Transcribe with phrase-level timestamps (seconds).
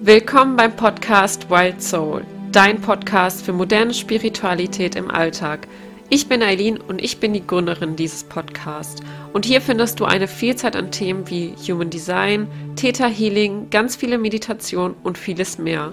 [0.00, 5.68] Willkommen beim Podcast Wild Soul, dein Podcast für moderne Spiritualität im Alltag.
[6.10, 9.00] Ich bin Eileen und ich bin die Gründerin dieses Podcasts.
[9.32, 14.18] Und hier findest du eine Vielzahl an Themen wie Human Design, Theta Healing, ganz viele
[14.18, 15.92] Meditation und vieles mehr.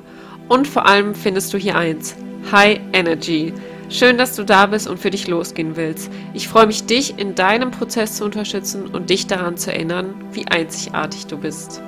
[0.50, 2.16] Und vor allem findest du hier eins:
[2.52, 3.54] High Energy.
[3.90, 6.10] Schön, dass du da bist und für dich losgehen willst.
[6.34, 10.48] Ich freue mich, dich in deinem Prozess zu unterstützen und dich daran zu erinnern, wie
[10.48, 11.84] einzigartig du bist.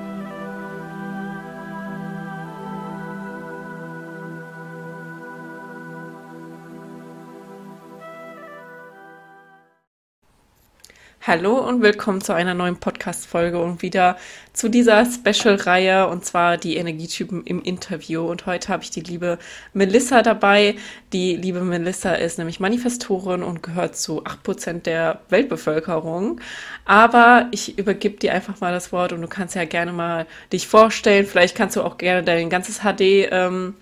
[11.25, 14.17] Hallo und willkommen zu einer neuen Podcast-Folge und wieder
[14.51, 18.29] zu dieser Special-Reihe und zwar die Energietypen im Interview.
[18.29, 19.39] Und heute habe ich die liebe
[19.71, 20.75] Melissa dabei.
[21.13, 26.41] Die liebe Melissa ist nämlich Manifestorin und gehört zu 8% der Weltbevölkerung.
[26.83, 30.67] Aber ich übergebe dir einfach mal das Wort und du kannst ja gerne mal dich
[30.67, 31.25] vorstellen.
[31.25, 33.75] Vielleicht kannst du auch gerne dein ganzes HD ähm,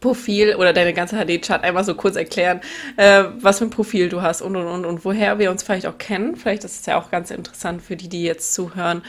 [0.00, 2.60] Profil oder deine ganze HD-Chart einmal so kurz erklären,
[2.96, 5.86] äh, was für ein Profil du hast und und und und woher wir uns vielleicht
[5.86, 6.36] auch kennen.
[6.36, 9.02] Vielleicht ist es ja auch ganz interessant für die, die jetzt zuhören.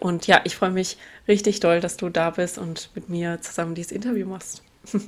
[0.00, 3.74] Und ja, ich freue mich richtig doll, dass du da bist und mit mir zusammen
[3.74, 4.62] dieses Interview machst.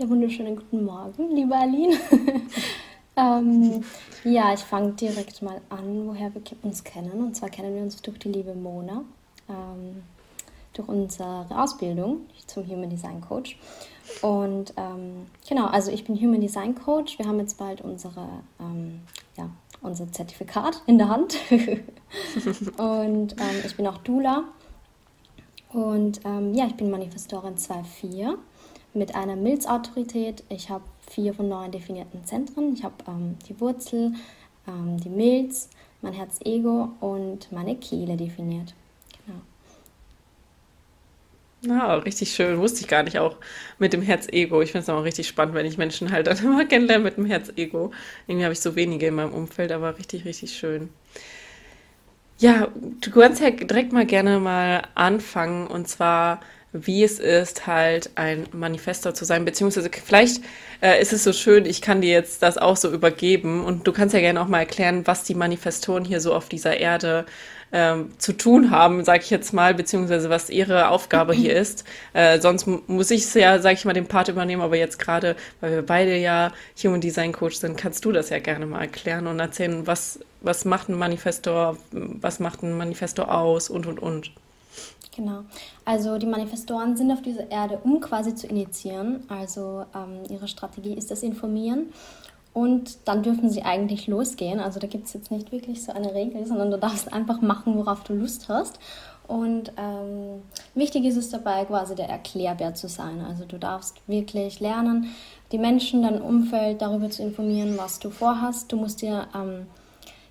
[0.00, 1.96] Ja, wunderschönen guten Morgen, liebe Aline.
[3.16, 3.82] ähm,
[4.22, 7.10] ja, ich fange direkt mal an, woher wir uns kennen.
[7.14, 9.02] Und zwar kennen wir uns durch die liebe Mona,
[9.48, 10.04] ähm,
[10.72, 13.58] durch unsere Ausbildung zum Human Design Coach.
[14.22, 17.18] Und ähm, genau, also ich bin Human Design Coach.
[17.18, 18.26] Wir haben jetzt bald unsere,
[18.60, 19.00] ähm,
[19.36, 19.50] ja,
[19.82, 21.36] unser Zertifikat in der Hand.
[21.50, 24.44] und ähm, ich bin auch Dula.
[25.72, 28.36] Und ähm, ja, ich bin Manifestorin 2.4
[28.94, 30.42] mit einer Milzautorität.
[30.48, 32.72] Ich habe vier von neun definierten Zentren.
[32.72, 34.14] Ich habe ähm, die Wurzel,
[34.66, 35.68] ähm, die Milz,
[36.00, 38.74] mein Herz-Ego und meine Kehle definiert.
[41.62, 42.58] Ja, richtig schön.
[42.58, 43.36] Wusste ich gar nicht auch
[43.78, 44.62] mit dem Herz-Ego.
[44.62, 47.26] Ich finde es auch richtig spannend, wenn ich Menschen halt dann immer kennenlerne mit dem
[47.26, 47.92] Herz-Ego.
[48.26, 50.90] Irgendwie habe ich so wenige in meinem Umfeld, aber richtig, richtig schön.
[52.40, 52.68] Ja,
[53.00, 56.40] du kannst ja direkt mal gerne mal anfangen und zwar,
[56.72, 60.42] wie es ist, halt ein Manifestor zu sein, beziehungsweise vielleicht
[60.80, 63.92] äh, ist es so schön, ich kann dir jetzt das auch so übergeben und du
[63.92, 67.26] kannst ja gerne auch mal erklären, was die Manifestoren hier so auf dieser Erde
[67.72, 71.84] ähm, zu tun haben, sage ich jetzt mal, beziehungsweise was ihre Aufgabe hier ist.
[72.12, 75.36] Äh, sonst muss ich es ja, sage ich mal, den Part übernehmen, aber jetzt gerade,
[75.60, 76.52] weil wir beide ja
[76.82, 80.64] Human Design Coach sind, kannst du das ja gerne mal erklären und erzählen, was, was
[80.64, 84.32] macht ein Manifestor, was macht ein Manifestor aus und, und, und.
[85.18, 85.42] Genau.
[85.84, 89.24] Also die Manifestoren sind auf dieser Erde, um quasi zu initiieren.
[89.28, 91.92] Also ähm, ihre Strategie ist das Informieren.
[92.58, 94.58] Und dann dürfen sie eigentlich losgehen.
[94.58, 97.76] Also da gibt es jetzt nicht wirklich so eine Regel, sondern du darfst einfach machen,
[97.76, 98.80] worauf du Lust hast.
[99.28, 100.42] Und ähm,
[100.74, 103.20] wichtig ist es dabei, quasi der Erklärbär zu sein.
[103.20, 105.14] Also du darfst wirklich lernen,
[105.52, 108.72] die Menschen, dein Umfeld darüber zu informieren, was du vorhast.
[108.72, 109.66] Du musst dir ähm,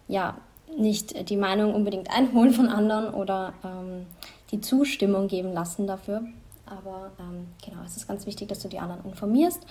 [0.10, 0.36] ja
[0.78, 4.06] nicht die Meinung unbedingt einholen von anderen oder ähm,
[4.52, 6.24] die Zustimmung geben lassen dafür.
[6.66, 9.62] Aber ähm, genau, es ist ganz wichtig, dass du die anderen informierst.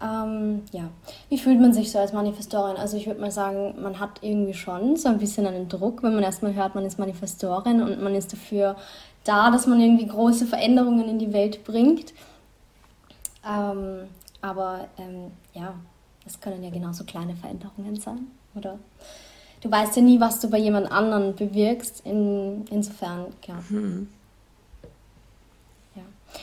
[0.00, 0.88] Ähm, ja,
[1.28, 2.76] wie fühlt man sich so als Manifestorin?
[2.76, 6.14] Also ich würde mal sagen, man hat irgendwie schon so ein bisschen einen Druck, wenn
[6.14, 8.76] man erstmal hört, man ist Manifestorin und man ist dafür
[9.24, 12.12] da, dass man irgendwie große Veränderungen in die Welt bringt.
[13.46, 14.08] Ähm,
[14.40, 15.74] aber ähm, ja,
[16.26, 18.78] es können ja genauso kleine Veränderungen sein, oder?
[19.60, 22.02] Du weißt ja nie, was du bei jemand anderen bewirkst.
[22.06, 23.56] In, insofern, ja.
[23.68, 24.08] Mhm.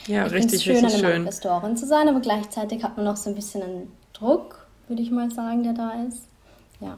[0.08, 1.12] Ja, ich richtig, schön, richtig eine schön.
[1.24, 5.12] Manifestorin zu sein, aber gleichzeitig hat man noch so ein bisschen einen Druck, würde ich
[5.12, 6.28] mal sagen, der da ist.
[6.80, 6.98] Ja.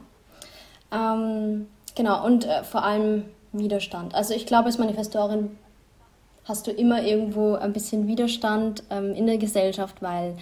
[0.92, 4.14] Ähm, genau, und äh, vor allem Widerstand.
[4.14, 5.56] Also ich glaube, als Manifestorin
[6.44, 10.36] hast du immer irgendwo ein bisschen Widerstand ähm, in der Gesellschaft, weil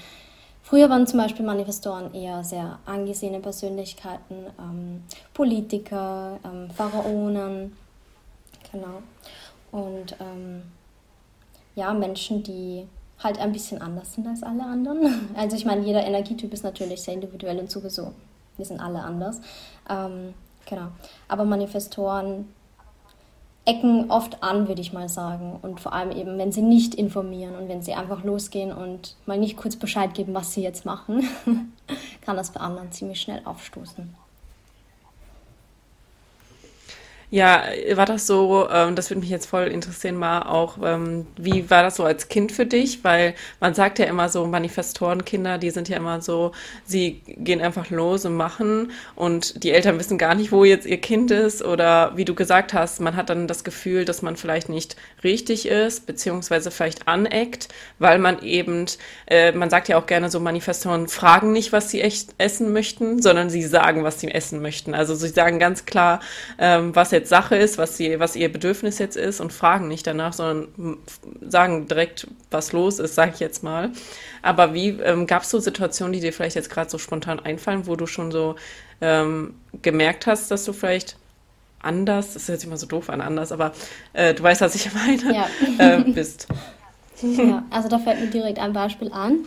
[0.63, 5.03] früher waren zum Beispiel Manifestoren eher sehr angesehene Persönlichkeiten, ähm,
[5.35, 7.77] Politiker, ähm, Pharaonen,
[8.71, 9.03] genau.
[9.73, 10.63] Und ähm,
[11.77, 12.89] ja, Menschen, die
[13.23, 15.31] halt ein bisschen anders sind als alle anderen.
[15.37, 18.13] Also ich meine, jeder Energietyp ist natürlich sehr individuell und sowieso.
[18.57, 19.41] Wir sind alle anders.
[19.89, 20.35] Ähm,
[20.69, 20.89] genau.
[21.29, 22.49] Aber Manifestoren
[23.65, 25.59] ecken oft an, würde ich mal sagen.
[25.61, 29.39] Und vor allem eben, wenn sie nicht informieren und wenn sie einfach losgehen und mal
[29.39, 31.29] nicht kurz Bescheid geben, was sie jetzt machen,
[32.23, 34.15] kann das bei anderen ziemlich schnell aufstoßen.
[37.29, 37.65] Ja,
[37.95, 41.83] war das so, ähm, das würde mich jetzt voll interessieren, mal auch, ähm, wie war
[41.83, 43.03] das so als Kind für dich?
[43.03, 46.53] Weil man sagt ja immer so, Manifestorenkinder, die sind ja immer so,
[46.85, 51.01] sie gehen einfach los und machen und die Eltern wissen gar nicht, wo jetzt ihr
[51.01, 54.69] Kind ist oder wie du gesagt hast, man hat dann das Gefühl, dass man vielleicht
[54.69, 54.95] nicht
[55.25, 57.69] richtig ist, beziehungsweise vielleicht aneckt,
[57.99, 58.87] weil man eben,
[59.27, 63.21] äh, man sagt ja auch gerne so, Manifestoren fragen nicht, was sie echt essen möchten,
[63.21, 64.95] sondern sie sagen, was sie essen möchten.
[64.95, 66.21] Also sie sagen ganz klar,
[66.59, 70.07] ähm, was jetzt Sache ist, was, sie, was ihr Bedürfnis jetzt ist und fragen nicht
[70.07, 70.99] danach, sondern
[71.41, 73.91] sagen direkt, was los ist, sage ich jetzt mal.
[74.43, 77.87] Aber wie ähm, gab es so Situationen, die dir vielleicht jetzt gerade so spontan einfallen,
[77.87, 78.57] wo du schon so
[79.01, 81.17] ähm, gemerkt hast, dass du vielleicht
[81.81, 83.73] anders, das ist jetzt immer so doof an anders, aber
[84.13, 85.49] äh, du weißt, was ich meine, ja.
[85.79, 86.49] äh, bist.
[87.23, 89.47] Ja, also da fällt mir direkt ein Beispiel an.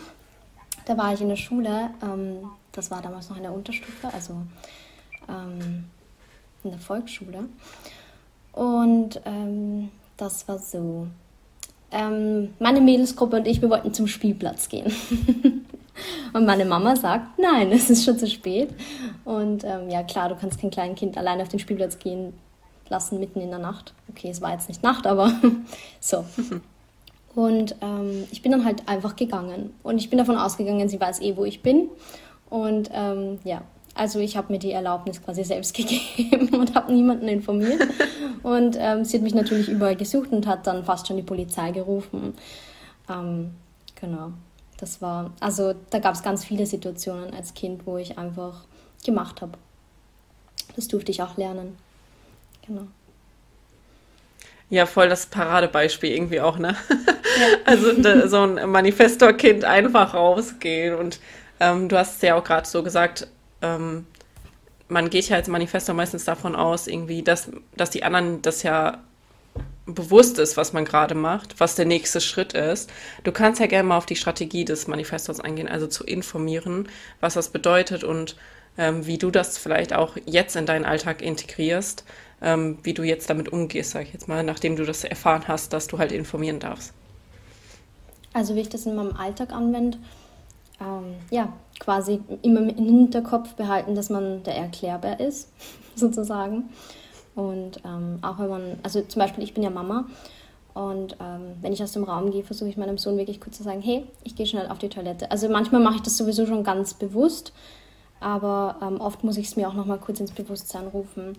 [0.86, 4.34] Da war ich in der Schule, ähm, das war damals noch in der Unterstufe, also
[5.28, 5.86] ähm,
[6.64, 7.46] in der Volksschule.
[8.54, 11.08] Und ähm, das war so.
[11.92, 14.94] Ähm, meine Mädelsgruppe und ich, wir wollten zum Spielplatz gehen.
[16.34, 18.70] und meine Mama sagt, nein, es ist schon zu spät.
[19.26, 22.34] Und ähm, ja, klar, du kannst kein kleines Kind allein auf den Spielplatz gehen
[22.90, 23.94] lassen, mitten in der Nacht.
[24.10, 25.34] Okay, es war jetzt nicht Nacht, aber
[26.00, 26.26] so.
[27.34, 29.74] Und ähm, ich bin dann halt einfach gegangen.
[29.82, 31.90] Und ich bin davon ausgegangen, sie weiß eh, wo ich bin.
[32.50, 33.62] Und ähm, ja,
[34.00, 37.82] also ich habe mir die Erlaubnis quasi selbst gegeben und habe niemanden informiert.
[38.44, 41.72] und ähm, sie hat mich natürlich überall gesucht und hat dann fast schon die Polizei
[41.72, 42.34] gerufen.
[43.10, 43.52] Ähm,
[44.00, 44.32] genau,
[44.78, 48.64] das war, also da gab es ganz viele Situationen als Kind, wo ich einfach
[49.06, 49.58] gemacht habe.
[50.76, 51.78] Das durfte ich auch lernen.
[52.66, 52.88] Genau.
[54.70, 56.76] Ja, voll das Paradebeispiel irgendwie auch, ne?
[56.90, 56.96] Ja.
[57.66, 61.20] also so ein Manifestor-Kind einfach rausgehen und
[61.60, 63.28] ähm, du hast es ja auch gerade so gesagt,
[63.62, 64.06] ähm,
[64.88, 69.00] man geht ja als Manifesto meistens davon aus, irgendwie, dass, dass die anderen das ja
[69.86, 72.90] bewusst ist, was man gerade macht, was der nächste Schritt ist.
[73.24, 76.88] Du kannst ja gerne mal auf die Strategie des Manifestos eingehen, also zu informieren,
[77.20, 78.36] was das bedeutet und
[78.78, 82.04] ähm, wie du das vielleicht auch jetzt in deinen Alltag integrierst,
[82.42, 85.74] ähm, wie du jetzt damit umgehst, sag ich jetzt mal, nachdem du das erfahren hast,
[85.74, 86.94] dass du halt informieren darfst.
[88.34, 89.98] Also wie ich das in meinem Alltag anwende,
[90.82, 95.52] ähm, ja, quasi immer im Hinterkopf behalten, dass man der Erklärbär ist,
[95.96, 96.70] sozusagen.
[97.36, 100.06] Und ähm, auch wenn man, also zum Beispiel, ich bin ja Mama
[100.74, 103.64] und ähm, wenn ich aus dem Raum gehe, versuche ich meinem Sohn wirklich kurz zu
[103.64, 105.32] sagen, hey, ich gehe schnell auf die Toilette.
[105.32, 107.54] Also manchmal mache ich das sowieso schon ganz bewusst,
[108.20, 111.38] aber ähm, oft muss ich es mir auch nochmal kurz ins Bewusstsein rufen,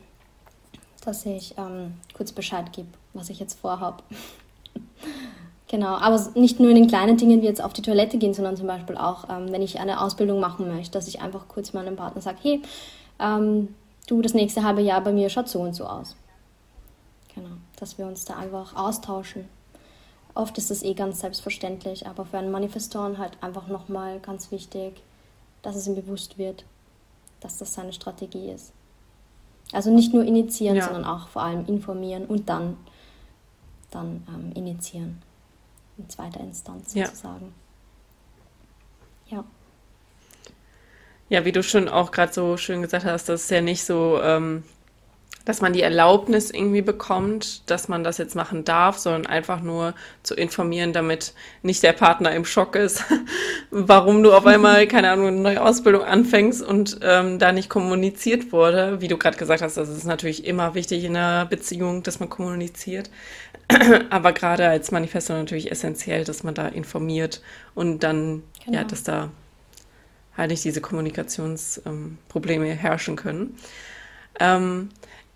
[1.04, 4.02] dass ich ähm, kurz Bescheid gebe, was ich jetzt vorhabe.
[5.70, 8.56] Genau, aber nicht nur in den kleinen Dingen wie jetzt auf die Toilette gehen, sondern
[8.56, 11.94] zum Beispiel auch, ähm, wenn ich eine Ausbildung machen möchte, dass ich einfach kurz meinem
[11.94, 12.62] Partner sage, hey,
[13.20, 13.72] ähm,
[14.08, 16.17] du, das nächste halbe Jahr bei mir schaut so und so aus.
[17.37, 19.49] Genau, dass wir uns da einfach austauschen.
[20.34, 25.00] Oft ist das eh ganz selbstverständlich, aber für einen Manifestoren halt einfach nochmal ganz wichtig,
[25.62, 26.64] dass es ihm bewusst wird,
[27.38, 28.73] dass das seine Strategie ist.
[29.70, 30.84] Also nicht nur initiieren, ja.
[30.84, 32.76] sondern auch vor allem informieren und dann,
[33.93, 35.23] dann ähm, initiieren
[36.00, 37.55] in zweiter Instanz sozusagen.
[39.26, 39.38] Ja.
[39.38, 39.44] ja.
[41.29, 44.20] Ja, wie du schon auch gerade so schön gesagt hast, das ist ja nicht so,
[44.20, 44.64] ähm,
[45.44, 49.94] dass man die Erlaubnis irgendwie bekommt, dass man das jetzt machen darf, sondern einfach nur
[50.22, 51.32] zu informieren, damit
[51.62, 53.04] nicht der Partner im Schock ist,
[53.70, 58.52] warum du auf einmal, keine Ahnung, eine neue Ausbildung anfängst und ähm, da nicht kommuniziert
[58.52, 59.00] wurde.
[59.00, 62.28] Wie du gerade gesagt hast, das ist natürlich immer wichtig in einer Beziehung, dass man
[62.28, 63.11] kommuniziert.
[64.11, 67.40] Aber gerade als Manifesto natürlich essentiell, dass man da informiert
[67.75, 68.78] und dann, genau.
[68.78, 69.30] ja, dass da
[70.37, 73.56] halt nicht diese Kommunikationsprobleme ähm, herrschen können.
[74.38, 74.90] Ähm,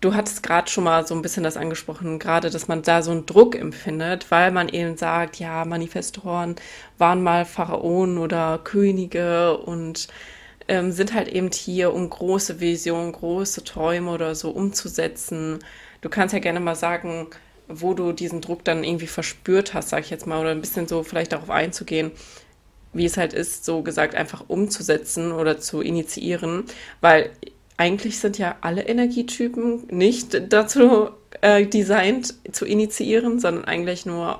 [0.05, 3.09] du hattest gerade schon mal so ein bisschen das angesprochen, gerade, dass man da so
[3.09, 6.55] einen Druck empfindet, weil man eben sagt, ja, Manifestoren
[6.99, 10.07] waren mal Pharaonen oder Könige und
[10.67, 15.59] ähm, sind halt eben hier, um große Visionen, große Träume oder so umzusetzen.
[16.01, 17.27] Du kannst ja gerne mal sagen,
[17.67, 20.87] wo du diesen Druck dann irgendwie verspürt hast, sag ich jetzt mal, oder ein bisschen
[20.87, 22.11] so vielleicht darauf einzugehen,
[22.93, 26.65] wie es halt ist, so gesagt, einfach umzusetzen oder zu initiieren,
[27.01, 27.31] weil
[27.77, 31.09] eigentlich sind ja alle Energietypen nicht dazu
[31.41, 34.39] äh, designt zu initiieren, sondern eigentlich nur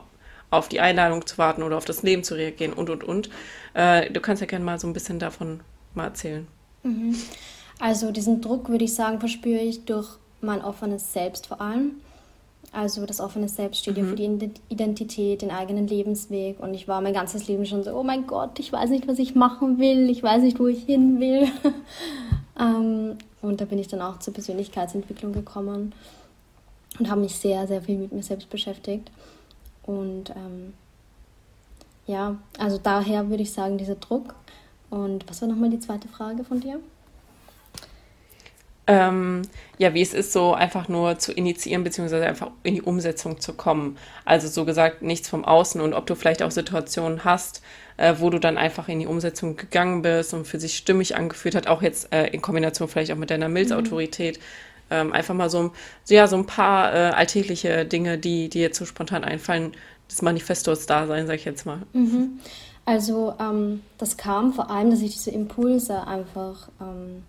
[0.51, 3.29] auf die Einladung zu warten oder auf das Leben zu reagieren und und und.
[3.73, 5.59] Äh, du kannst ja gerne mal so ein bisschen davon
[5.93, 6.47] mal erzählen.
[6.83, 7.15] Mhm.
[7.79, 10.07] Also diesen Druck, würde ich sagen, verspüre ich durch
[10.41, 11.95] mein offenes Selbst vor allem.
[12.71, 14.03] Also das offene Selbst steht mhm.
[14.03, 16.59] ja für die Identität, den eigenen Lebensweg.
[16.59, 19.19] Und ich war mein ganzes Leben schon so, oh mein Gott, ich weiß nicht, was
[19.19, 21.49] ich machen will, ich weiß nicht, wo ich hin will.
[22.59, 25.93] ähm, und da bin ich dann auch zur Persönlichkeitsentwicklung gekommen.
[26.99, 29.11] und habe mich sehr, sehr viel mit mir selbst beschäftigt.
[29.83, 30.73] Und ähm,
[32.07, 34.35] ja, also daher würde ich sagen, dieser Druck.
[34.89, 36.79] Und was war nochmal die zweite Frage von dir?
[38.87, 39.41] Ähm,
[39.79, 43.53] ja, wie es ist, so einfach nur zu initiieren, beziehungsweise einfach in die Umsetzung zu
[43.53, 43.97] kommen.
[44.25, 47.63] Also so gesagt, nichts vom Außen und ob du vielleicht auch Situationen hast,
[47.97, 51.55] äh, wo du dann einfach in die Umsetzung gegangen bist und für sich stimmig angefühlt
[51.55, 54.37] hat, auch jetzt äh, in Kombination vielleicht auch mit deiner Milzautorität.
[54.37, 54.43] Mhm.
[54.91, 55.71] Ähm, einfach mal so,
[56.07, 59.71] ja, so ein paar äh, alltägliche Dinge, die dir jetzt so spontan einfallen,
[60.09, 61.79] des Manifestos da sein, sag ich jetzt mal.
[61.93, 62.39] Mhm.
[62.85, 67.23] Also ähm, das kam vor allem, dass ich diese Impulse einfach ähm,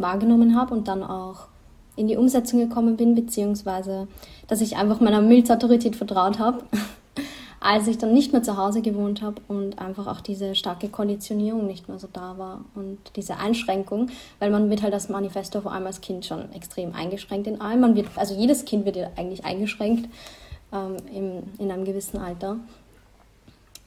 [0.00, 1.48] wahrgenommen habe und dann auch
[1.96, 4.08] in die Umsetzung gekommen bin, beziehungsweise
[4.48, 6.62] dass ich einfach meiner Milzautorität vertraut habe,
[7.60, 11.66] als ich dann nicht mehr zu Hause gewohnt habe und einfach auch diese starke Konditionierung
[11.66, 15.72] nicht mehr so da war und diese Einschränkung, weil man wird halt das Manifesto vor
[15.72, 17.80] allem als Kind schon extrem eingeschränkt in allem.
[17.80, 20.08] Man wird, also jedes Kind wird ja eigentlich eingeschränkt
[20.72, 22.56] ähm, im, in einem gewissen Alter.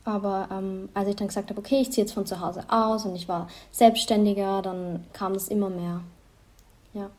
[0.05, 3.05] Aber ähm, als ich dann gesagt habe, okay, ich ziehe jetzt von zu Hause aus
[3.05, 6.01] und ich war selbstständiger, dann kam das immer mehr.
[6.93, 7.10] Ja,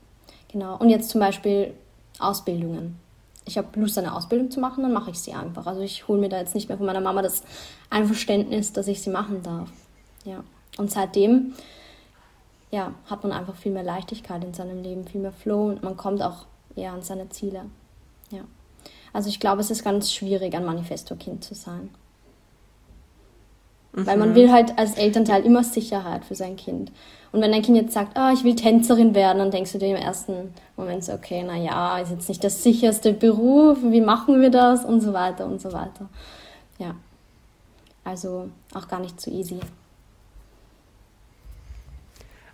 [0.52, 0.76] genau.
[0.76, 1.74] Und jetzt zum Beispiel
[2.18, 2.98] Ausbildungen.
[3.46, 5.66] Ich habe Lust, eine Ausbildung zu machen, dann mache ich sie einfach.
[5.66, 7.42] Also ich hole mir da jetzt nicht mehr von meiner Mama das
[7.90, 9.70] Einverständnis, dass ich sie machen darf.
[10.24, 10.44] Ja.
[10.76, 11.54] Und seitdem
[12.70, 15.96] ja, hat man einfach viel mehr Leichtigkeit in seinem Leben, viel mehr Flow und man
[15.96, 17.66] kommt auch eher an seine Ziele.
[18.30, 18.40] Ja.
[19.12, 21.90] Also ich glaube, es ist ganz schwierig, ein Manifesto-Kind zu sein.
[23.94, 24.06] Mhm.
[24.06, 24.34] Weil man mhm.
[24.34, 26.90] will halt als Elternteil immer Sicherheit für sein Kind.
[27.32, 29.88] Und wenn dein Kind jetzt sagt, ah, ich will Tänzerin werden, dann denkst du dir
[29.88, 34.50] im ersten Moment so, okay, naja, ist jetzt nicht der sicherste Beruf, wie machen wir
[34.50, 36.08] das und so weiter und so weiter.
[36.78, 36.94] Ja,
[38.04, 39.58] also auch gar nicht so easy.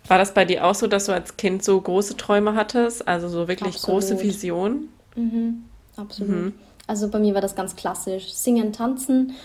[0.07, 3.29] War das bei dir auch so, dass du als Kind so große Träume hattest, also
[3.29, 4.01] so wirklich absolut.
[4.01, 4.89] große Visionen?
[5.15, 5.63] Mhm,
[5.95, 6.31] absolut.
[6.31, 6.53] Mhm.
[6.87, 8.33] Also bei mir war das ganz klassisch.
[8.33, 9.35] Singen, tanzen.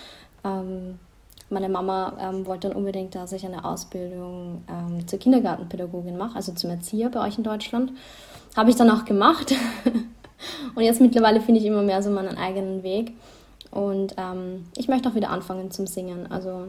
[0.45, 0.99] Ähm,
[1.49, 6.53] meine Mama ähm, wollte dann unbedingt, dass ich eine Ausbildung ähm, zur Kindergartenpädagogin mache, also
[6.53, 7.93] zum Erzieher bei euch in Deutschland.
[8.57, 9.55] Habe ich dann auch gemacht.
[10.75, 13.12] und jetzt mittlerweile finde ich immer mehr so meinen eigenen Weg.
[13.71, 16.31] Und ähm, ich möchte auch wieder anfangen zum Singen.
[16.31, 16.69] Also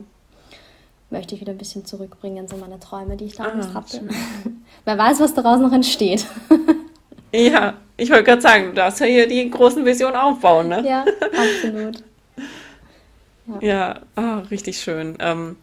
[1.09, 4.01] möchte ich wieder ein bisschen zurückbringen, so meine Träume, die ich damals ah, hatte.
[4.85, 6.27] Wer weiß, was daraus noch entsteht.
[7.33, 10.83] ja, ich wollte gerade sagen, du darfst ja hier die großen Visionen aufbauen, ne?
[10.85, 12.03] Ja, absolut.
[13.61, 15.17] Ja, oh, richtig schön.
[15.19, 15.55] Ähm,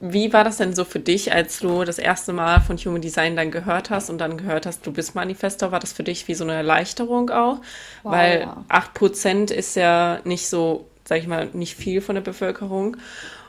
[0.00, 3.34] wie war das denn so für dich, als du das erste Mal von Human Design
[3.34, 5.72] dann gehört hast und dann gehört hast, du bist Manifestor?
[5.72, 7.60] War das für dich wie so eine Erleichterung auch?
[8.02, 8.64] Wow, Weil ja.
[8.68, 12.96] 8% ist ja nicht so, sag ich mal, nicht viel von der Bevölkerung.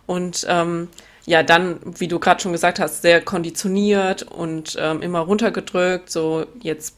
[0.08, 0.88] Und ähm,
[1.26, 6.48] ja, dann, wie du gerade schon gesagt hast, sehr konditioniert und ähm, immer runtergedrückt, so
[6.62, 6.96] jetzt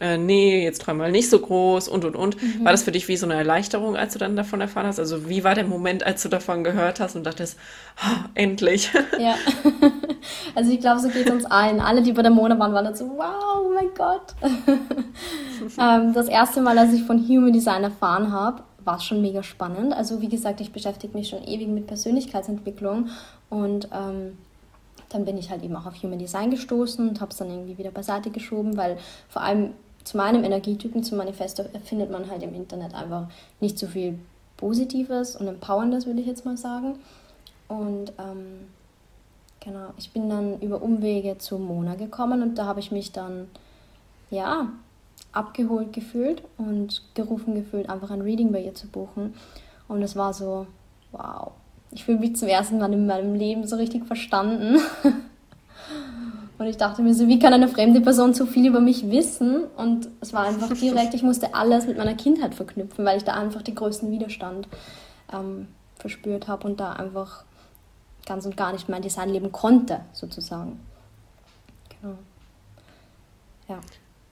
[0.00, 2.42] äh, nee, jetzt träum mal nicht so groß und und und.
[2.42, 2.64] Mhm.
[2.64, 4.98] War das für dich wie so eine Erleichterung, als du dann davon erfahren hast?
[4.98, 7.58] Also wie war der Moment, als du davon gehört hast und dachtest,
[8.02, 8.90] oh, endlich?
[9.18, 9.34] Ja,
[10.54, 11.80] also ich glaube, so geht es uns allen.
[11.80, 14.34] Alle, die bei der Mona waren, waren dann so, wow, oh mein Gott.
[15.80, 19.42] ähm, das erste Mal, als ich von Human Design erfahren habe, war es schon mega
[19.42, 19.94] spannend.
[19.94, 23.08] Also wie gesagt, ich beschäftige mich schon ewig mit Persönlichkeitsentwicklung
[23.48, 24.38] und ähm,
[25.08, 27.78] dann bin ich halt eben auch auf Human Design gestoßen und habe es dann irgendwie
[27.78, 28.98] wieder beiseite geschoben, weil
[29.28, 29.70] vor allem
[30.04, 33.28] zu meinem Energietypen, zum Manifesto, findet man halt im Internet einfach
[33.60, 34.18] nicht so viel
[34.56, 36.98] Positives und Empowerndes, würde ich jetzt mal sagen.
[37.68, 38.68] Und ähm,
[39.60, 43.48] genau, ich bin dann über Umwege zu Mona gekommen und da habe ich mich dann,
[44.30, 44.68] ja,
[45.32, 49.34] abgeholt gefühlt und gerufen gefühlt, einfach ein Reading bei ihr zu buchen.
[49.88, 50.66] Und es war so,
[51.12, 51.52] wow,
[51.90, 54.78] ich fühle mich zum ersten Mal in meinem Leben so richtig verstanden.
[56.58, 59.64] Und ich dachte mir so, wie kann eine fremde Person so viel über mich wissen?
[59.76, 63.34] Und es war einfach direkt, ich musste alles mit meiner Kindheit verknüpfen, weil ich da
[63.34, 64.66] einfach den größten Widerstand
[65.32, 67.44] ähm, verspürt habe und da einfach
[68.24, 70.80] ganz und gar nicht mein Design leben konnte, sozusagen.
[72.00, 72.16] Genau.
[73.68, 73.80] Ja.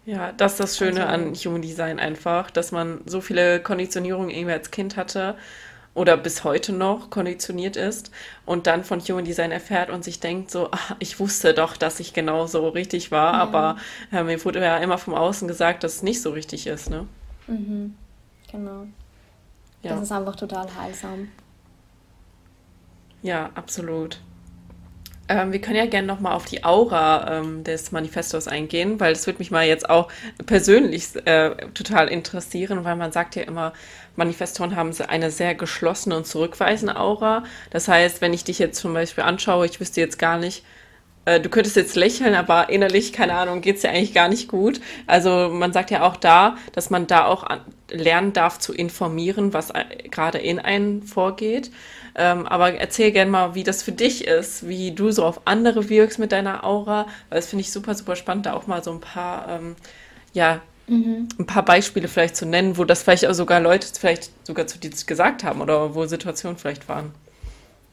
[0.07, 4.29] Ja, das ist das Schöne also, an Human Design einfach, dass man so viele Konditionierungen
[4.29, 5.35] irgendwie als Kind hatte
[5.95, 8.11] oder bis heute noch konditioniert ist
[8.45, 12.01] und dann von Human Design erfährt und sich denkt so, ach, ich wusste doch, dass
[12.01, 13.41] ich genau so richtig war, ja.
[13.41, 13.77] aber
[14.13, 17.07] äh, mir wurde ja immer vom Außen gesagt, dass es nicht so richtig ist, ne?
[17.47, 17.95] Mhm.
[18.51, 18.87] Genau.
[19.83, 19.91] Ja.
[19.91, 21.29] Das ist einfach total heilsam.
[23.23, 24.19] Ja, absolut.
[25.29, 29.27] Ähm, wir können ja gerne nochmal auf die Aura ähm, des Manifestos eingehen, weil das
[29.27, 30.09] würde mich mal jetzt auch
[30.45, 33.73] persönlich äh, total interessieren, weil man sagt ja immer,
[34.17, 37.45] Manifestoren haben eine sehr geschlossene und zurückweisende Aura.
[37.71, 40.63] Das heißt, wenn ich dich jetzt zum Beispiel anschaue, ich wüsste jetzt gar nicht,
[41.25, 44.81] äh, du könntest jetzt lächeln, aber innerlich, keine Ahnung, geht's dir eigentlich gar nicht gut.
[45.07, 47.61] Also man sagt ja auch da, dass man da auch an,
[47.95, 49.73] lernen darf zu informieren, was
[50.11, 51.71] gerade in einen vorgeht.
[52.17, 55.89] Ähm, aber erzähl gerne mal, wie das für dich ist, wie du so auf andere
[55.89, 58.93] wirkst mit deiner Aura, weil das finde ich super, super spannend, da auch mal so
[58.93, 59.75] ein paar, ähm,
[60.33, 61.29] ja, mhm.
[61.39, 64.79] ein paar Beispiele vielleicht zu nennen, wo das vielleicht auch sogar Leute vielleicht sogar zu
[64.79, 67.13] dir gesagt haben oder wo Situationen vielleicht waren.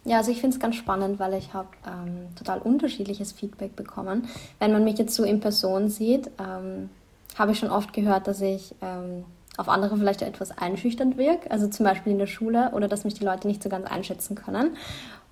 [0.03, 4.27] Ja, also ich finde es ganz spannend, weil ich habe ähm, total unterschiedliches Feedback bekommen.
[4.59, 6.89] Wenn man mich jetzt so in Person sieht, ähm,
[7.37, 9.25] habe ich schon oft gehört, dass ich ähm,
[9.61, 13.13] auf andere vielleicht etwas einschüchternd wirke, also zum Beispiel in der Schule oder dass mich
[13.13, 14.75] die Leute nicht so ganz einschätzen können,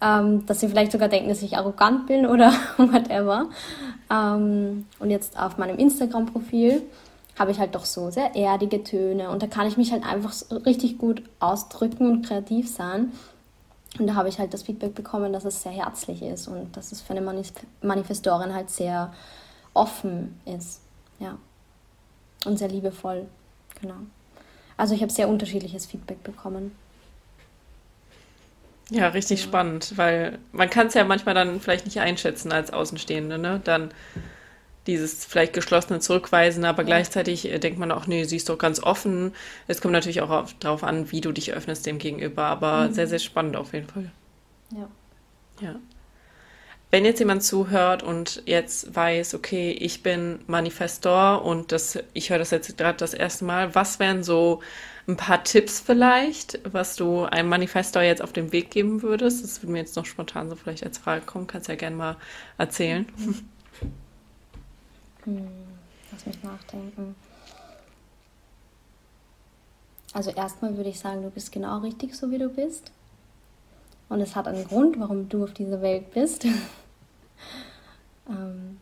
[0.02, 3.48] ähm, dass sie vielleicht sogar denken, dass ich arrogant bin oder whatever.
[4.12, 6.84] Ähm, und jetzt auf meinem Instagram-Profil
[7.40, 10.32] habe ich halt doch so sehr erdige Töne und da kann ich mich halt einfach
[10.32, 13.12] so richtig gut ausdrücken und kreativ sein.
[13.98, 16.92] Und da habe ich halt das Feedback bekommen, dass es sehr herzlich ist und dass
[16.92, 19.12] es für eine Manif Manifestorin halt sehr
[19.74, 20.82] offen ist.
[21.18, 21.38] Ja.
[22.46, 23.26] Und sehr liebevoll.
[23.82, 23.96] Genau.
[24.80, 26.72] Also ich habe sehr unterschiedliches Feedback bekommen.
[28.90, 29.46] Ja, richtig ja.
[29.46, 33.60] spannend, weil man kann es ja manchmal dann vielleicht nicht einschätzen als Außenstehende, ne?
[33.62, 33.92] Dann
[34.88, 36.86] dieses vielleicht geschlossene Zurückweisen, aber ja.
[36.86, 39.34] gleichzeitig äh, denkt man auch, nee, sie ist doch ganz offen.
[39.68, 42.94] Es kommt natürlich auch darauf an, wie du dich öffnest dem Gegenüber, aber mhm.
[42.94, 44.10] sehr, sehr spannend auf jeden Fall.
[44.72, 44.88] Ja.
[45.60, 45.76] Ja.
[46.92, 52.40] Wenn jetzt jemand zuhört und jetzt weiß, okay, ich bin Manifestor und das, ich höre
[52.40, 54.62] das jetzt gerade das erste Mal, was wären so
[55.08, 59.44] ein paar Tipps vielleicht, was du einem Manifestor jetzt auf den Weg geben würdest?
[59.44, 62.18] Das würde mir jetzt noch spontan so vielleicht als Frage kommen, kannst ja gerne mal
[62.58, 63.06] erzählen.
[65.26, 65.48] Hm,
[66.12, 67.14] lass mich nachdenken.
[70.14, 72.92] Also erstmal würde ich sagen, du bist genau richtig so, wie du bist.
[74.08, 76.48] Und es hat einen Grund, warum du auf dieser Welt bist.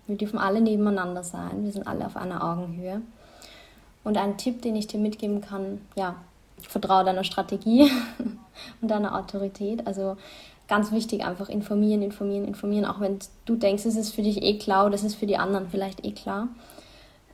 [0.07, 1.63] Wir dürfen alle nebeneinander sein.
[1.63, 3.01] Wir sind alle auf einer Augenhöhe.
[4.03, 6.15] Und ein Tipp, den ich dir mitgeben kann, ja,
[6.61, 7.91] vertraue deiner Strategie
[8.81, 9.85] und deiner Autorität.
[9.85, 10.17] Also
[10.67, 14.57] ganz wichtig, einfach informieren, informieren, informieren, auch wenn du denkst, es ist für dich eh
[14.57, 16.49] klar oder es ist für die anderen vielleicht eh klar.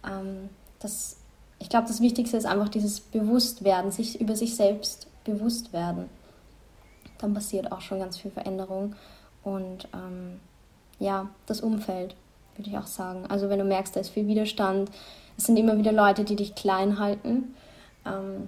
[0.06, 0.50] Ähm,
[0.80, 1.18] das,
[1.60, 6.09] ich glaube, das Wichtigste ist einfach dieses Bewusstwerden, sich über sich selbst bewusst werden.
[7.20, 8.96] Dann passiert auch schon ganz viel Veränderung.
[9.44, 10.40] Und ähm,
[11.00, 12.16] ja, das Umfeld,
[12.55, 13.25] würde ich auch sagen.
[13.27, 14.89] Also wenn du merkst, da ist viel Widerstand,
[15.37, 17.55] es sind immer wieder Leute, die dich klein halten.
[18.05, 18.48] Ähm,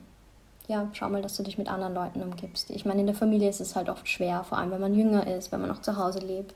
[0.68, 2.70] ja, schau mal, dass du dich mit anderen Leuten umgibst.
[2.72, 5.28] Ich meine, in der Familie ist es halt oft schwer, vor allem wenn man jünger
[5.28, 6.56] ist, wenn man noch zu Hause lebt.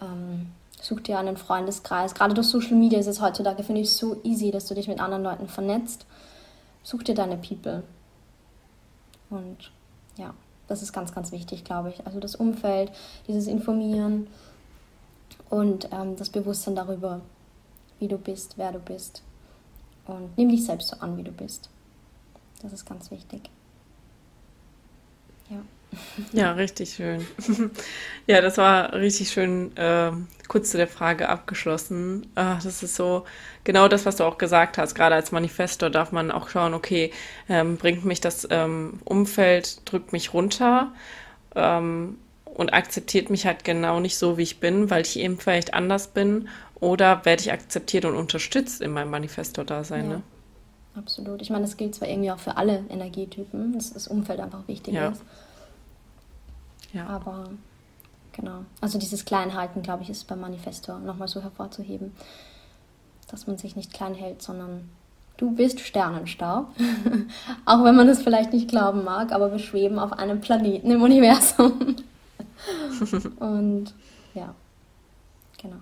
[0.00, 0.48] Ähm,
[0.80, 2.14] such dir einen Freundeskreis.
[2.14, 5.00] Gerade durch Social Media ist es heutzutage, finde ich, so easy, dass du dich mit
[5.00, 6.06] anderen Leuten vernetzt.
[6.82, 7.84] Such dir deine People.
[9.30, 9.70] Und
[10.16, 10.34] ja,
[10.66, 12.04] das ist ganz, ganz wichtig, glaube ich.
[12.04, 12.90] Also das Umfeld,
[13.28, 14.26] dieses Informieren
[15.50, 17.20] und ähm, das Bewusstsein darüber,
[17.98, 19.22] wie du bist, wer du bist.
[20.06, 21.70] Und nimm dich selbst so an, wie du bist.
[22.62, 23.50] Das ist ganz wichtig.
[25.50, 25.58] Ja.
[26.32, 27.26] Ja, richtig schön.
[28.26, 30.10] ja, das war richtig schön äh,
[30.48, 32.22] kurz zu der Frage abgeschlossen.
[32.34, 33.24] Äh, das ist so
[33.64, 34.94] genau das, was du auch gesagt hast.
[34.94, 37.12] Gerade als Manifestor darf man auch schauen, okay,
[37.48, 40.92] ähm, bringt mich das ähm, Umfeld, drückt mich runter
[41.54, 42.16] ähm,
[42.54, 46.08] und akzeptiert mich halt genau nicht so, wie ich bin, weil ich eben vielleicht anders
[46.08, 46.48] bin.
[46.80, 50.04] Oder werde ich akzeptiert und unterstützt in meinem Manifestor-Dasein.
[50.04, 50.16] Ja.
[50.16, 50.22] Ne?
[50.94, 51.40] Absolut.
[51.40, 54.94] Ich meine, das gilt zwar irgendwie auch für alle Energietypen, dass das Umfeld einfach wichtig
[54.94, 55.08] ja.
[55.08, 55.22] ist.
[56.92, 57.06] Ja.
[57.06, 57.48] Aber
[58.32, 58.64] genau.
[58.80, 62.12] Also dieses Kleinhalten, glaube ich, ist beim Manifestor nochmal so hervorzuheben,
[63.30, 64.90] dass man sich nicht klein hält, sondern
[65.38, 66.66] du bist Sternenstaub.
[67.64, 71.00] auch wenn man das vielleicht nicht glauben mag, aber wir schweben auf einem Planeten im
[71.00, 71.96] Universum.
[73.38, 73.94] Und
[74.34, 74.54] ja,
[75.60, 75.80] genau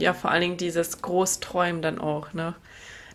[0.00, 2.54] ja, vor allen Dingen dieses Großträumen dann auch, ne?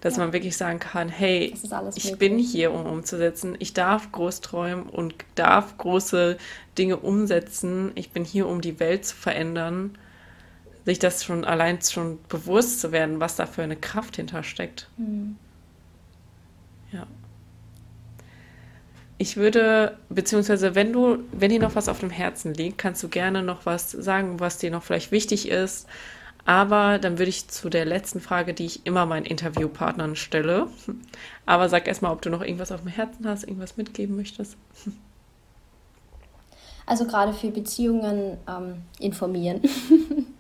[0.02, 0.24] Dass ja.
[0.24, 1.56] man wirklich sagen kann, hey,
[1.96, 3.56] ich bin hier, um umzusetzen.
[3.60, 6.38] Ich darf groß träumen und darf große
[6.78, 7.94] Dinge umsetzen.
[7.96, 9.98] Ich bin hier, um die Welt zu verändern.
[10.84, 14.90] Sich das schon allein schon bewusst zu werden, was da für eine Kraft hintersteckt.
[14.98, 15.38] Mhm.
[16.92, 17.08] Ja.
[19.24, 23.08] Ich würde, beziehungsweise wenn du, wenn dir noch was auf dem Herzen liegt, kannst du
[23.08, 25.88] gerne noch was sagen, was dir noch vielleicht wichtig ist,
[26.44, 30.68] aber dann würde ich zu der letzten Frage, die ich immer meinen Interviewpartnern stelle.
[31.46, 34.58] Aber sag erstmal, ob du noch irgendwas auf dem Herzen hast, irgendwas mitgeben möchtest.
[36.86, 39.62] Also gerade für Beziehungen ähm, informieren.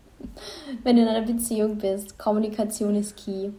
[0.84, 3.52] Wenn du in einer Beziehung bist, Kommunikation ist key.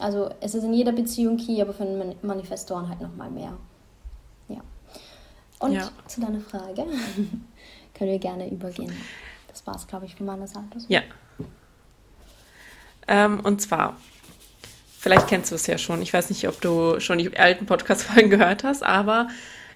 [0.00, 3.56] Also es ist in jeder Beziehung key, aber für einen Manifestoren halt nochmal mehr.
[5.60, 5.90] Und ja.
[6.06, 6.84] zu deiner Frage
[7.94, 8.92] können wir gerne übergehen.
[9.48, 10.78] Das war es, glaube ich, von meiner Seite.
[10.88, 11.02] Ja.
[13.08, 13.96] Ähm, und zwar,
[14.98, 16.02] vielleicht kennst du es ja schon.
[16.02, 19.28] Ich weiß nicht, ob du schon die alten Podcast-Folgen gehört hast, aber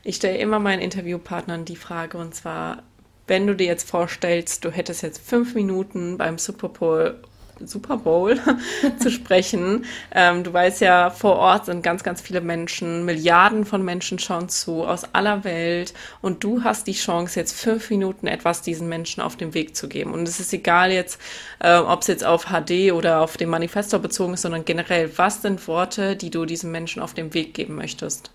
[0.05, 2.83] ich stelle immer meinen Interviewpartnern die Frage, und zwar,
[3.27, 7.23] wenn du dir jetzt vorstellst, du hättest jetzt fünf Minuten beim Super Bowl
[7.67, 8.39] Super Bowl
[8.99, 9.85] zu sprechen.
[10.13, 14.49] Ähm, du weißt ja, vor Ort sind ganz, ganz viele Menschen, Milliarden von Menschen schauen
[14.49, 19.23] zu aus aller Welt und du hast die Chance, jetzt fünf Minuten etwas diesen Menschen
[19.23, 20.13] auf den Weg zu geben.
[20.13, 21.21] Und es ist egal jetzt,
[21.61, 25.43] äh, ob es jetzt auf HD oder auf den Manifesto bezogen ist, sondern generell, was
[25.43, 28.31] sind Worte, die du diesen Menschen auf den Weg geben möchtest?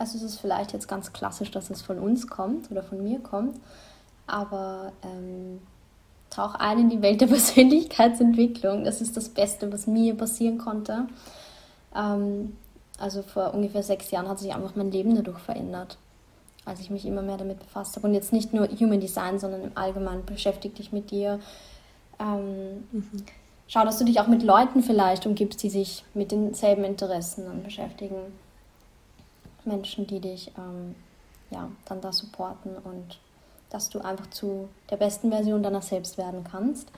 [0.00, 3.20] Also es ist vielleicht jetzt ganz klassisch, dass es von uns kommt oder von mir
[3.20, 3.60] kommt,
[4.26, 5.60] aber ähm,
[6.30, 8.84] tauch ein in die Welt der Persönlichkeitsentwicklung.
[8.84, 11.08] Das ist das Beste, was mir passieren konnte.
[11.94, 12.56] Ähm,
[12.98, 15.96] also vor ungefähr sechs Jahren hat sich einfach mein Leben dadurch verändert,
[16.64, 18.06] als ich mich immer mehr damit befasst habe.
[18.06, 21.40] Und jetzt nicht nur Human Design, sondern im Allgemeinen beschäftige dich mit dir.
[22.18, 23.24] Ähm, mhm.
[23.68, 27.62] Schau, dass du dich auch mit Leuten vielleicht umgibst, die sich mit denselben Interessen dann
[27.62, 28.16] beschäftigen.
[29.64, 30.94] Menschen, die dich ähm,
[31.50, 33.18] ja, dann da supporten und
[33.70, 36.90] dass du einfach zu der besten Version deiner selbst werden kannst.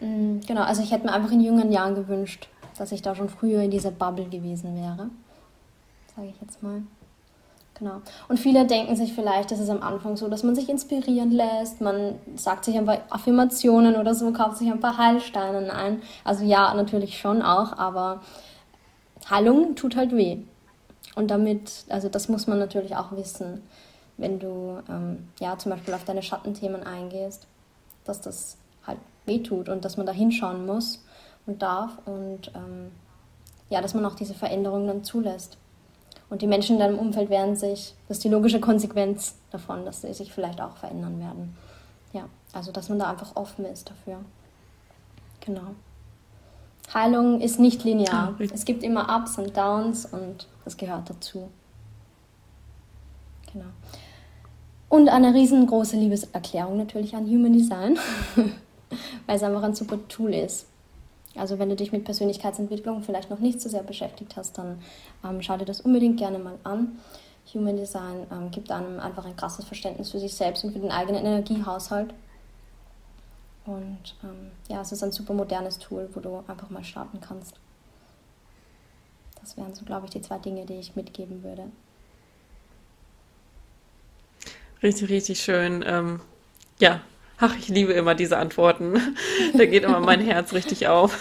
[0.00, 2.48] Mm, genau, also ich hätte mir einfach in jungen Jahren gewünscht,
[2.78, 5.10] dass ich da schon früher in dieser Bubble gewesen wäre.
[6.14, 6.82] Sage ich jetzt mal.
[7.78, 8.00] Genau.
[8.28, 11.82] Und viele denken sich vielleicht, das ist am Anfang so, dass man sich inspirieren lässt,
[11.82, 16.00] man sagt sich ein paar Affirmationen oder so, kauft sich ein paar Heilsteine ein.
[16.24, 18.22] Also ja, natürlich schon auch, aber
[19.28, 20.38] Heilung tut halt weh.
[21.16, 23.62] Und damit, also das muss man natürlich auch wissen,
[24.16, 27.46] wenn du ähm, ja zum Beispiel auf deine Schattenthemen eingehst,
[28.04, 31.04] dass das halt wehtut und dass man da hinschauen muss
[31.46, 32.92] und darf und ähm,
[33.68, 35.58] ja, dass man auch diese Veränderungen dann zulässt.
[36.28, 40.02] Und die Menschen in deinem Umfeld werden sich, das ist die logische Konsequenz davon, dass
[40.02, 41.56] sie sich vielleicht auch verändern werden.
[42.12, 44.18] Ja, also dass man da einfach offen ist dafür.
[45.40, 45.74] Genau.
[46.92, 48.34] Heilung ist nicht linear.
[48.38, 51.48] Ah, es gibt immer Ups und Downs und das gehört dazu.
[53.52, 53.66] Genau.
[54.88, 57.98] Und eine riesengroße Liebeserklärung natürlich an Human Design,
[59.26, 60.66] weil es einfach ein super Tool ist.
[61.34, 64.78] Also wenn du dich mit Persönlichkeitsentwicklung vielleicht noch nicht so sehr beschäftigt hast, dann
[65.24, 66.98] ähm, schau dir das unbedingt gerne mal an.
[67.52, 70.90] Human Design ähm, gibt einem einfach ein krasses Verständnis für sich selbst und für den
[70.90, 72.14] eigenen Energiehaushalt.
[73.66, 77.56] Und ähm, ja, es ist ein super modernes Tool, wo du einfach mal starten kannst.
[79.40, 81.70] Das wären so, glaube ich, die zwei Dinge, die ich mitgeben würde.
[84.82, 85.84] Richtig, richtig schön.
[85.86, 86.20] Ähm,
[86.78, 87.00] ja,
[87.38, 88.94] ach, ich liebe immer diese Antworten.
[89.54, 91.18] da geht immer mein Herz richtig auf.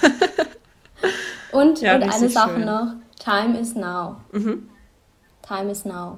[1.52, 2.66] und, ja, und eine Sache schön.
[2.66, 4.18] noch: Time is now.
[4.32, 4.70] Mhm.
[5.42, 6.18] Time is now.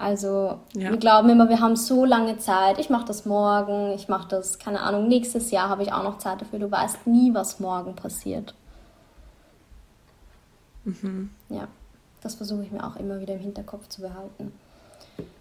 [0.00, 0.90] Also ja.
[0.90, 2.78] wir glauben immer, wir haben so lange Zeit.
[2.78, 6.16] Ich mache das morgen, ich mache das, keine Ahnung, nächstes Jahr habe ich auch noch
[6.16, 6.58] Zeit dafür.
[6.58, 8.54] Du weißt nie, was morgen passiert.
[10.84, 11.28] Mhm.
[11.50, 11.68] Ja,
[12.22, 14.52] das versuche ich mir auch immer wieder im Hinterkopf zu behalten,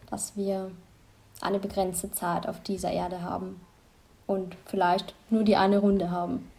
[0.10, 0.72] dass wir
[1.41, 3.60] eine begrenzte Zeit auf dieser Erde haben
[4.28, 6.49] und vielleicht nur die eine Runde haben.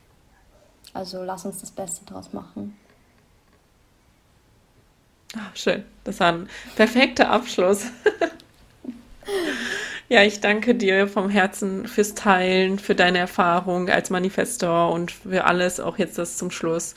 [0.93, 2.77] Also lass uns das Beste draus machen.
[5.37, 5.85] Ach, schön.
[6.03, 7.87] Das war ein perfekter Abschluss.
[10.09, 15.45] ja, ich danke dir vom Herzen fürs Teilen, für deine Erfahrung als Manifestor und für
[15.45, 16.95] alles, auch jetzt das zum Schluss.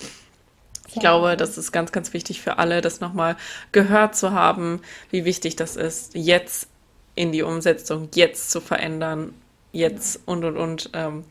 [0.88, 3.36] Ich glaube, das ist ganz, ganz wichtig für alle, das nochmal
[3.72, 6.68] gehört zu haben, wie wichtig das ist, jetzt
[7.16, 9.34] in die Umsetzung, jetzt zu verändern,
[9.72, 10.90] jetzt und und und.
[10.94, 11.24] Ähm,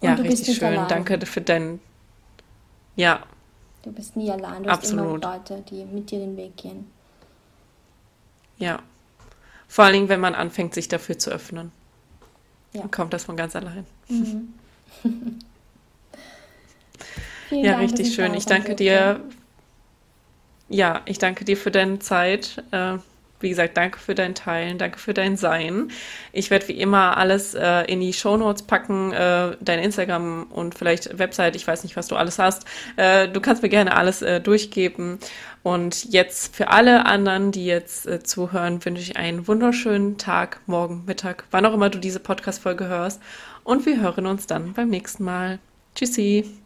[0.00, 0.68] ja, und richtig schön.
[0.68, 0.88] Allein.
[0.88, 1.80] Danke für dein.
[2.96, 3.24] Ja,
[3.84, 4.62] Du bist nie allein.
[4.62, 5.22] Du Absolut.
[5.22, 6.90] hast immer Leute, die mit dir den Weg gehen.
[8.56, 8.80] Ja.
[9.68, 11.70] Vor allen Dingen, wenn man anfängt, sich dafür zu öffnen.
[12.72, 12.80] Ja.
[12.80, 13.84] Dann kommt das von ganz allein.
[14.08, 14.54] Mhm.
[17.50, 18.32] ja, Dank, richtig schön.
[18.32, 19.20] Ich danke dir.
[20.70, 22.64] Ja, ich danke dir für deine Zeit.
[22.70, 22.96] Äh,
[23.44, 25.92] wie gesagt, danke für dein Teilen, danke für dein Sein.
[26.32, 30.74] Ich werde wie immer alles äh, in die Show Notes packen, äh, dein Instagram und
[30.74, 32.64] vielleicht Website, ich weiß nicht, was du alles hast.
[32.96, 35.18] Äh, du kannst mir gerne alles äh, durchgeben.
[35.62, 41.04] Und jetzt für alle anderen, die jetzt äh, zuhören, wünsche ich einen wunderschönen Tag, morgen,
[41.06, 43.22] Mittag, wann auch immer du diese Podcast-Folge hörst.
[43.62, 45.58] Und wir hören uns dann beim nächsten Mal.
[45.94, 46.63] Tschüssi.